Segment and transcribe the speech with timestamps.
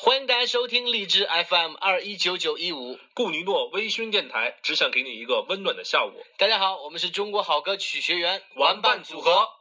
[0.00, 6.12] 欢迎大家收听荔枝 FM 二一九九一五，顾尼诺微醺电台，只想给你一个温暖的下午。
[6.36, 9.57] 大家好，我们是中国好歌曲学员玩伴组合。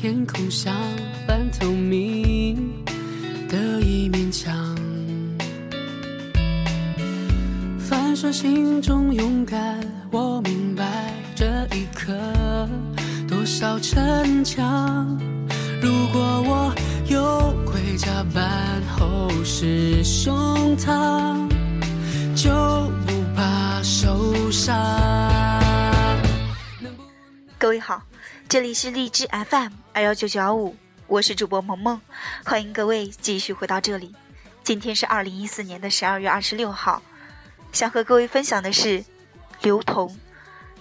[0.00, 0.74] 天空像
[1.26, 2.56] 半透明
[3.50, 4.50] 的一面墙，
[7.78, 9.78] 反射心中勇敢。
[10.10, 11.44] 我明白这
[11.76, 12.16] 一刻
[13.28, 15.18] 多少逞强。
[15.82, 16.74] 如果我
[17.06, 20.34] 有盔甲般厚实胸
[20.78, 21.46] 膛，
[22.34, 22.50] 就
[23.06, 24.74] 不怕受伤。
[27.58, 28.02] 各位好，
[28.50, 30.74] 这里是荔枝 FM 二幺九九幺五，
[31.06, 32.00] 我是主播萌萌，
[32.44, 34.12] 欢迎各位继续回到这里。
[34.64, 37.00] 今天是二零一四年的十二月二十六号，
[37.70, 39.04] 想和各位分享的是
[39.62, 40.18] 刘同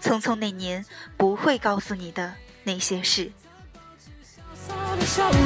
[0.03, 0.83] 《匆匆那年
[1.15, 3.31] 不会告诉你的那些事》。
[4.99, 5.39] 的笑容，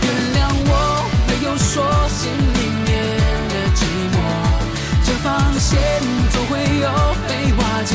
[0.00, 0.72] 原谅我
[1.28, 2.88] 没有说心里面
[3.50, 4.16] 的寂寞。
[5.04, 5.76] 这防线
[6.32, 6.88] 总会有
[7.28, 7.92] 被瓦解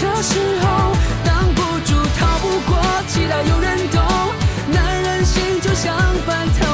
[0.00, 0.96] 的时候，
[2.68, 4.02] 过，期待有人懂。
[4.70, 6.67] 男人心就像半透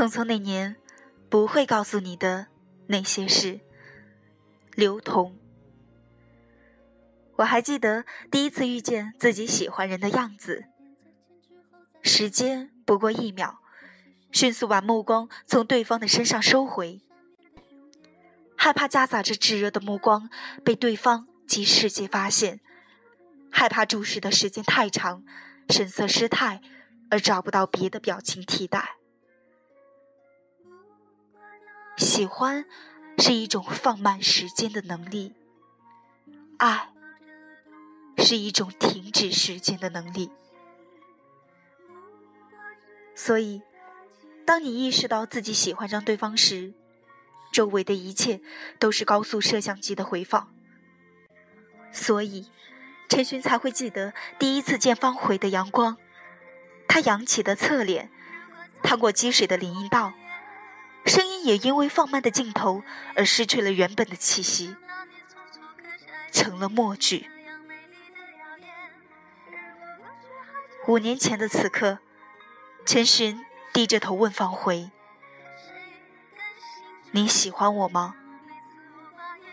[0.00, 0.76] 匆匆那年，
[1.28, 2.46] 不会告诉你的
[2.86, 3.60] 那些事。
[4.74, 5.36] 刘同，
[7.36, 10.64] 我还记得第一次遇见自己喜欢人的样子。
[12.00, 13.60] 时间不过一秒，
[14.32, 17.02] 迅速把目光从对方的身上收回，
[18.56, 20.30] 害怕夹杂着炙热的目光
[20.64, 22.60] 被对方及世界发现，
[23.50, 25.22] 害怕注视的时间太长，
[25.68, 26.62] 神色失态，
[27.10, 28.96] 而找不到别的表情替代。
[32.00, 32.64] 喜欢
[33.18, 35.34] 是一种放慢时间的能力，
[36.56, 36.88] 爱
[38.16, 40.30] 是一种停止时间的能力。
[43.14, 43.60] 所以，
[44.46, 46.72] 当你意识到自己喜欢上对方时，
[47.52, 48.40] 周围的一切
[48.78, 50.50] 都是高速摄像机的回放。
[51.92, 52.50] 所以，
[53.10, 55.98] 陈寻才会记得第一次见方回的阳光，
[56.88, 58.10] 他扬起的侧脸，
[58.82, 60.14] 趟过积水的林荫道。
[61.10, 62.84] 声音也因为放慢的镜头
[63.16, 64.76] 而失去了原本的气息，
[66.30, 67.28] 成了默剧。
[70.86, 71.98] 五年前的此刻，
[72.86, 74.92] 陈寻低着头问方回
[77.10, 78.14] ：“你喜欢我吗？”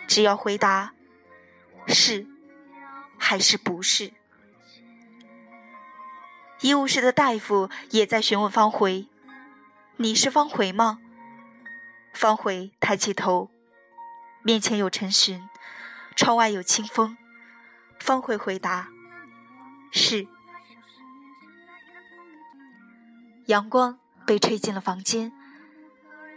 [0.07, 0.93] 只要回答
[1.87, 2.27] 是
[3.17, 4.13] 还是不是。
[6.61, 9.07] 医务室的大夫也在询问方回
[9.97, 10.99] ：“你是方回吗？”
[12.17, 13.51] 方回抬起头，
[14.41, 15.47] 面前有陈寻，
[16.15, 17.15] 窗外有清风。
[17.99, 18.89] 方回回答
[19.93, 20.27] ：“是。”
[23.45, 25.31] 阳光被吹进了房间，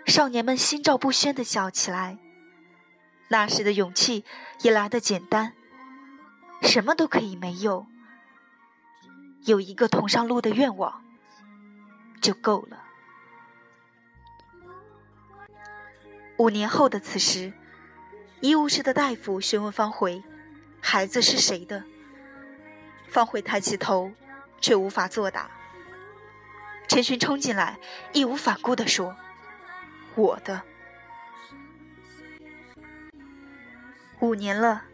[0.06, 2.18] 少年们心照不宣的笑起来。
[3.28, 4.26] 那时的勇气
[4.60, 5.54] 也来得简单，
[6.60, 7.86] 什么都可以没有，
[9.46, 11.02] 有一个同上路的愿望
[12.20, 12.89] 就够了。
[16.40, 17.52] 五年后的此时，
[18.40, 20.22] 医务室的大夫询问方回
[20.80, 21.84] ：“孩子是谁的？”
[23.12, 24.10] 方回抬起头，
[24.58, 25.50] 却无法作答。
[26.88, 27.78] 陈寻冲进来，
[28.14, 29.14] 义无反顾地说
[30.16, 30.62] ：“我的。”
[34.20, 34.84] 五年了，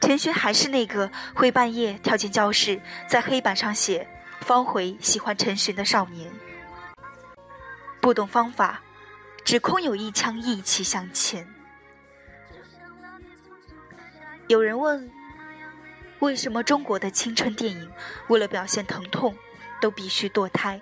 [0.00, 4.08] 陈寻还是那个会半夜跳进教室，在黑板上写
[4.40, 6.32] “方回喜欢陈寻”的少年，
[8.00, 8.80] 不懂方法。
[9.50, 11.44] 只空有一腔义气向前。
[14.46, 15.10] 有人问：
[16.20, 17.90] 为什么中国的青春电影
[18.28, 19.36] 为了表现疼痛，
[19.80, 20.80] 都必须堕胎？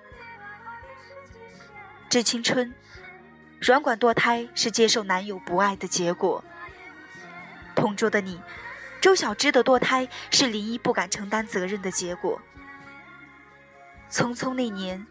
[2.11, 2.71] 致青春，
[3.59, 6.43] 软管堕胎是接受男友不爱的结果。
[7.73, 8.39] 同桌的你，
[9.01, 12.39] 周小栀的堕胎是林一不敢承担责任的结果。
[14.11, 15.07] 匆匆那年，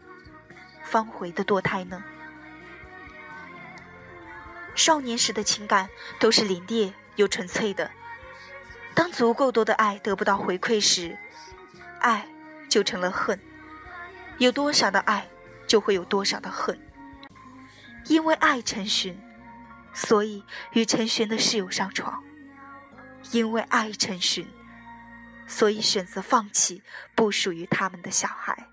[0.85, 2.01] 方茴的堕胎呢？
[4.79, 5.91] 少年时的情感
[6.21, 7.91] 都是凛冽又纯粹的，
[8.95, 11.19] 当足够多的爱得不到回馈时，
[11.99, 12.29] 爱
[12.69, 13.41] 就成了恨。
[14.39, 15.29] 有多少的爱，
[15.67, 16.79] 就会有多少的恨。
[18.07, 19.21] 因为爱陈寻，
[19.93, 20.45] 所以
[20.75, 22.23] 与陈寻的室友上床；
[23.33, 24.49] 因为爱陈寻，
[25.49, 26.85] 所以选择放弃
[27.17, 28.69] 不属于他们的小孩。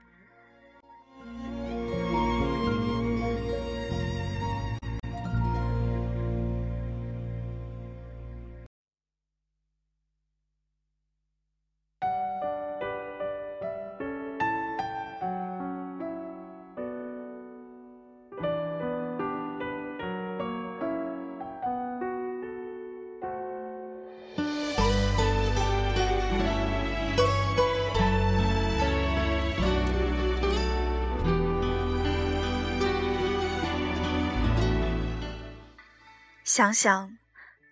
[36.56, 37.18] 想想，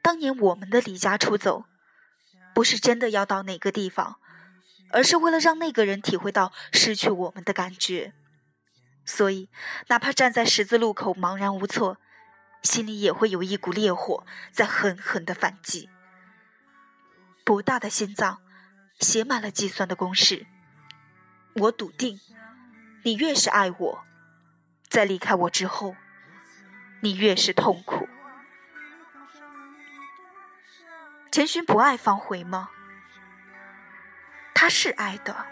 [0.02, 1.64] 当年我们的离家出走，
[2.54, 4.20] 不是真的要到哪个地方，
[4.92, 8.14] 而是为了让那个人体会到失去我们的感觉。
[9.06, 9.50] 所以，
[9.88, 11.98] 哪怕站在十字路口茫然无措，
[12.62, 15.90] 心里也会有一股烈火在狠狠的反击。
[17.46, 18.42] 博大的心脏，
[19.00, 20.46] 写满了计算的公式。
[21.56, 22.20] 我笃定，
[23.04, 24.04] 你越是爱我，
[24.90, 25.96] 在离开我之后，
[27.00, 28.10] 你越是痛苦。
[31.34, 32.70] 陈寻不爱方茴吗？
[34.54, 35.48] 他是爱的。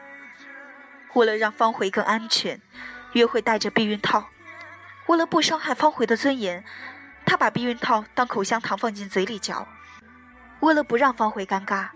[1.16, 2.62] 为了让方茴更安全，
[3.13, 4.30] 约会带着避孕套。
[5.07, 6.63] 为了不伤害方茴的尊严，
[7.25, 9.68] 他把避孕套当口香糖放进嘴里嚼。
[10.60, 11.89] 为了不让方茴尴尬，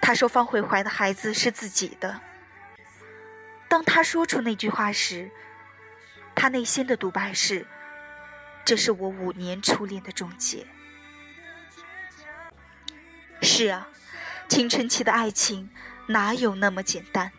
[0.00, 2.20] 他说方茴怀的孩子是自己的。
[3.68, 5.30] 当他说出那句话时，
[6.34, 7.68] 他内心的独白是
[8.66, 10.66] ：“这是我五年初恋的终结。”
[13.42, 13.88] 是啊，
[14.48, 15.68] 青春期的爱情
[16.06, 17.32] 哪有那么简单？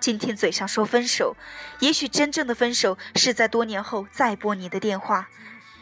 [0.00, 1.36] 今天嘴上说分手，
[1.80, 5.28] 也许真正的分手是在多年后再拨你的电话，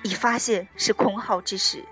[0.03, 1.85] 已发现是空号之时。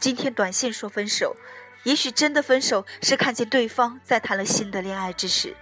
[0.00, 1.36] 今天短信说分手，
[1.84, 5.56] 也许真的分手是看见对方在谈了新的恋爱之时。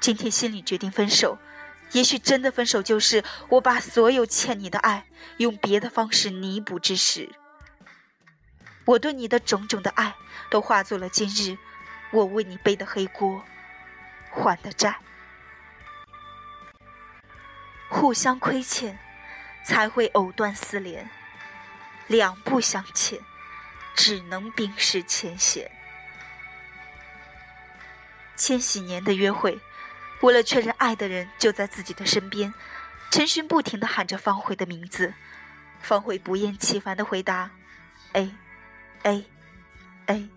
[0.00, 1.38] 今天心里决定分手，
[1.92, 5.06] 也许真的分手就是我把所有欠你的爱
[5.38, 7.30] 用别的方式弥补之时。
[8.88, 10.14] 我对你的种种的爱，
[10.48, 11.58] 都化作了今日
[12.10, 13.44] 我为你背的黑锅，
[14.30, 14.98] 还的债。
[17.90, 18.98] 互相亏欠，
[19.62, 21.04] 才会藕断丝连；
[22.06, 23.20] 两不相欠，
[23.94, 25.70] 只能冰释前嫌。
[28.36, 29.60] 千禧年的约会，
[30.22, 32.54] 为了确认爱的人就在自己的身边，
[33.10, 35.12] 陈寻不停的喊着方茴的名字，
[35.78, 37.50] 方茴不厌其烦的回答
[39.02, 40.28] a，a，。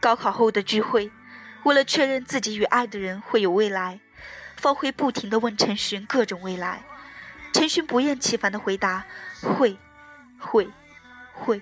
[0.00, 1.10] 高考后的聚会，
[1.64, 4.00] 为了确认自己与爱的人会有未来，
[4.56, 6.82] 方茴不停的问陈寻各种未来。
[7.52, 9.04] 陈寻不厌其烦的回答：
[9.40, 9.78] 会，
[10.38, 10.68] 会，
[11.32, 11.60] 会。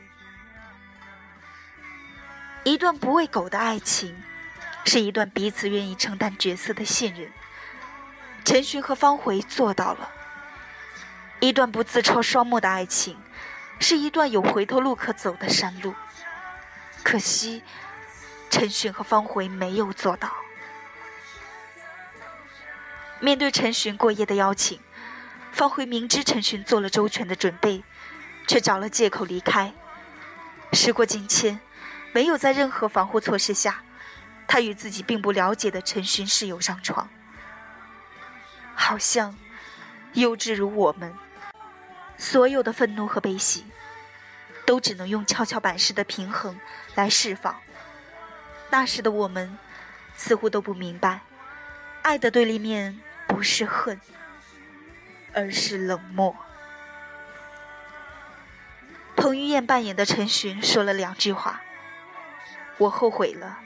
[2.64, 4.20] 一段不喂狗的爱情，
[4.84, 7.30] 是一段彼此愿意承担角色的信任。
[8.44, 10.10] 陈寻和方茴做到了。
[11.40, 13.16] 一段不自戳双目的爱情。
[13.78, 15.94] 是一段有回头路可走的山路，
[17.02, 17.62] 可惜
[18.50, 20.32] 陈寻和方茴没有做到。
[23.20, 24.80] 面对陈寻过夜的邀请，
[25.52, 27.82] 方茴明知陈寻做了周全的准备，
[28.46, 29.72] 却找了借口离开。
[30.72, 31.60] 时过境迁，
[32.12, 33.82] 没有在任何防护措施下，
[34.46, 37.08] 他与自己并不了解的陈寻室友上床，
[38.74, 39.36] 好像
[40.14, 41.14] 幼稚如我们。
[42.24, 43.66] 所有的愤怒和悲喜，
[44.64, 46.58] 都只能用跷跷板式的平衡
[46.94, 47.60] 来释放。
[48.70, 49.58] 那时的我们，
[50.16, 51.20] 似乎都不明白，
[52.00, 54.00] 爱的对立面不是恨，
[55.34, 56.34] 而是冷漠。
[59.14, 61.60] 彭于晏扮演的陈寻说了两句话
[62.80, 63.58] ：“我后悔了”，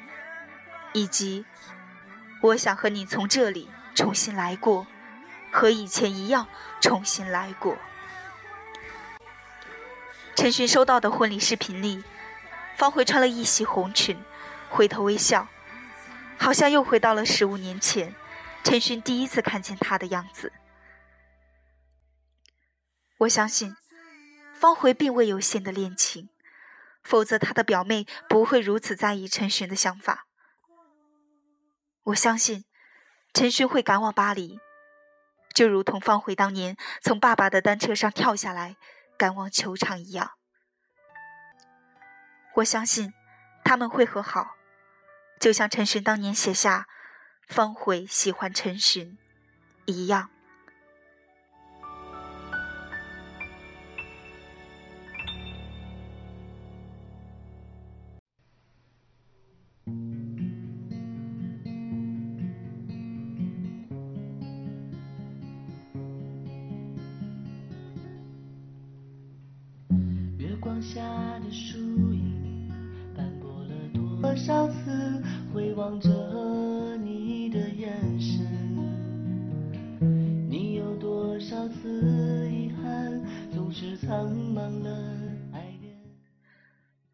[0.92, 1.46] 以及
[2.42, 4.88] “我想和你从这里重新来过，
[5.52, 6.48] 和以前一样
[6.80, 7.78] 重新来过”。
[10.38, 12.04] 陈寻收到的婚礼视频里，
[12.76, 14.16] 方茴穿了一袭红裙，
[14.70, 15.48] 回头微笑，
[16.38, 18.14] 好像又回到了十五年前，
[18.62, 20.52] 陈寻第一次看见她的样子。
[23.18, 23.74] 我相信，
[24.54, 26.28] 方茴并未有新的恋情，
[27.02, 30.28] 否则他的表妹不会如此在意陈寻的想法。
[32.04, 32.64] 我相信，
[33.34, 34.60] 陈勋会赶往巴黎，
[35.52, 38.76] 就如同方茴当年从爸爸的单车上跳下来
[39.18, 40.30] 赶往球场一样。
[42.54, 43.12] 我相信，
[43.64, 44.56] 他们会和好，
[45.38, 46.86] 就像陈寻当年写下
[47.46, 49.18] “方茴喜欢陈寻”
[49.84, 50.30] 一样。
[75.88, 76.10] 望着
[76.98, 78.46] 你的眼神。
[80.46, 84.90] 你有多少次遗憾，总是苍茫了
[85.54, 85.98] 爱恋。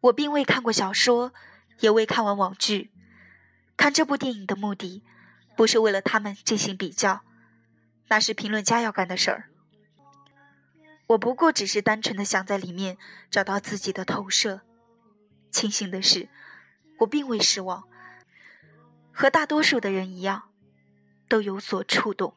[0.01, 1.31] 我并未看过小说，
[1.79, 2.91] 也未看完网剧。
[3.77, 5.01] 看这部电影的目的，
[5.55, 7.21] 不是为了他们进行比较，
[8.09, 9.49] 那是评论家要干的事儿。
[11.07, 12.97] 我不过只是单纯的想在里面
[13.31, 14.63] 找到自己的投射。
[15.49, 16.27] 庆幸的是，
[16.99, 17.85] 我并未失望，
[19.15, 20.49] 和大多数的人一样，
[21.29, 22.35] 都有所触动。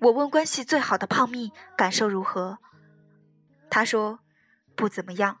[0.00, 2.58] 我问关系最好的胖蜜感受如何，
[3.70, 4.18] 他说
[4.74, 5.38] 不怎么样。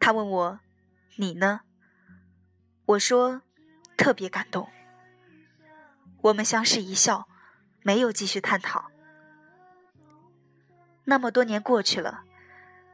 [0.00, 0.60] 他问我
[1.16, 1.60] 你呢？
[2.86, 3.42] 我说
[3.96, 4.68] 特别感动。
[6.22, 7.28] 我们相视一笑。
[7.80, 8.90] 没有继续探讨。
[11.04, 12.24] 那么多年过去了，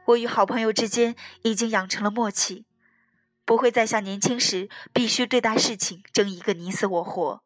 [0.05, 2.65] 我与好朋友之间已经养成了默契，
[3.45, 7.43] 不会再像年轻时必须对待事情争一个你死我活。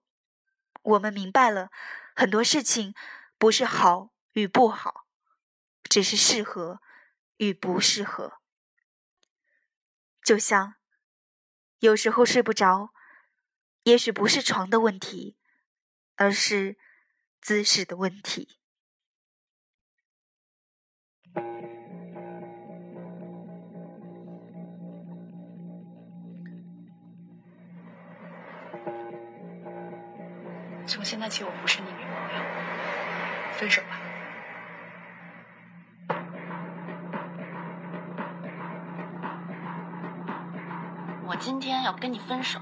[0.82, 1.70] 我们明白了
[2.15, 2.96] 很多事情
[3.38, 5.06] 不是好与不好，
[5.84, 6.82] 只是适合
[7.38, 8.39] 与不适合。
[10.24, 10.75] 就像
[11.79, 12.94] 有时候睡不着，
[13.84, 15.38] 也许不是床的问题，
[16.15, 16.77] 而是。
[17.41, 18.59] 姿势的问题。
[31.19, 32.43] 从现在起，我不是你女朋友，
[33.51, 33.99] 分手吧。
[41.27, 42.61] 我今天要跟你分手。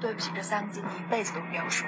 [0.00, 1.86] 对不起，这三个字你一辈子都不要说。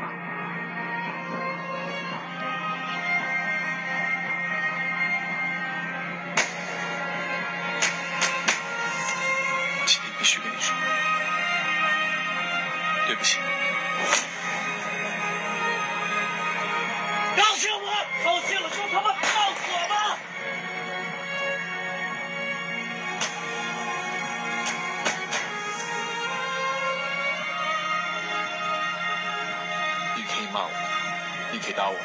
[31.72, 31.96] 回答我，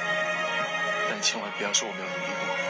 [1.10, 2.67] 但你千万不要说我没有努力过。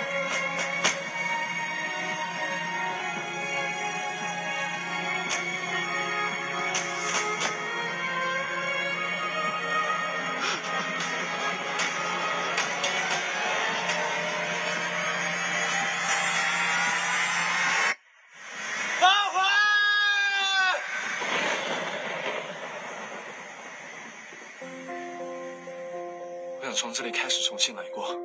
[26.78, 28.16] 从这里开始重新来过，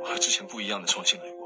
[0.00, 1.37] 我和之前不一样的重新来过。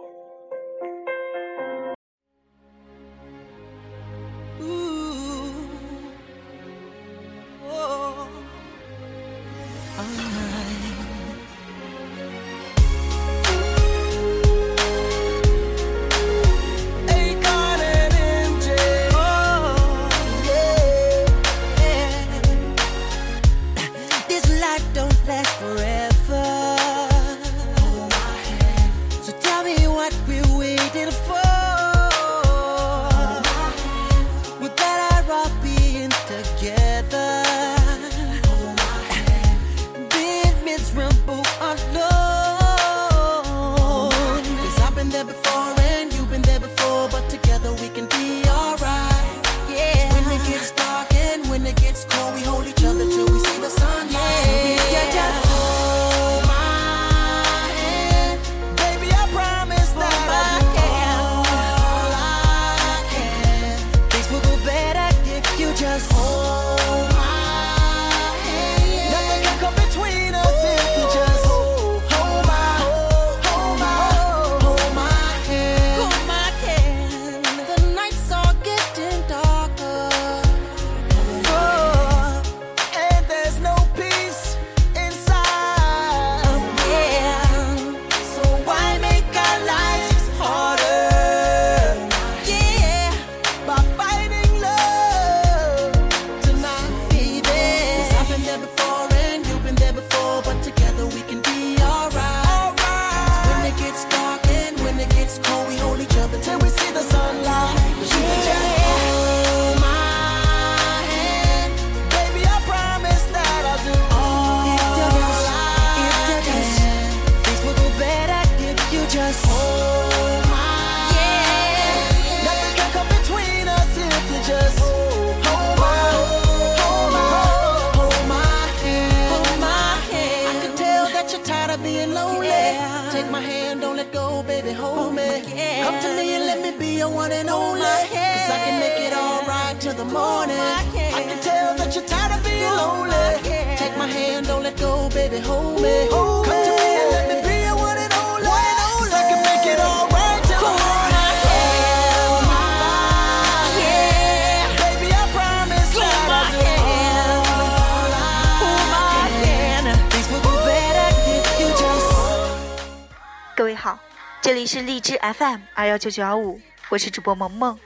[164.52, 167.80] 这里是荔枝 FM 二幺九九幺五，我是主播萌萌。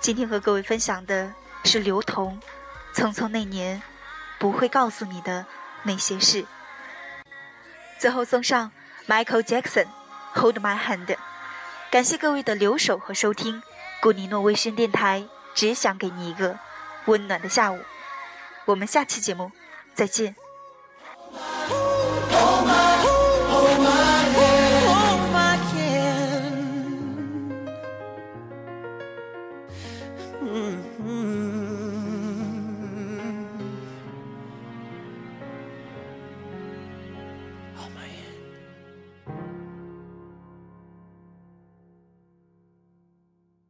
[0.00, 1.30] 今天和各位分享的
[1.64, 2.40] 是刘同
[2.98, 3.76] 《匆匆那年》，
[4.38, 5.44] 不会告诉你的
[5.82, 6.46] 那些事。
[7.98, 8.72] 最后送上
[9.06, 9.84] Michael Jackson
[10.40, 11.04] 《Hold My Hand》。
[11.90, 13.62] 感谢各位的留守和收听，
[14.00, 15.22] 古尼诺微醺电台
[15.54, 16.58] 只想给你一个
[17.04, 17.78] 温暖的下午。
[18.64, 19.52] 我们下期节目
[19.92, 20.34] 再见。